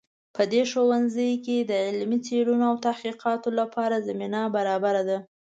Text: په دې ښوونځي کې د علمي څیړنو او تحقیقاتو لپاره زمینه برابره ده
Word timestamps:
په 0.35 0.43
دې 0.51 0.61
ښوونځي 0.71 1.31
کې 1.45 1.57
د 1.61 1.71
علمي 1.87 2.19
څیړنو 2.27 2.63
او 2.69 2.75
تحقیقاتو 2.87 3.49
لپاره 3.59 4.03
زمینه 4.07 4.41
برابره 4.55 5.01
ده 5.09 5.17